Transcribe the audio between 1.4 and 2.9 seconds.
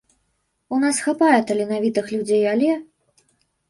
таленавітых людзей, але!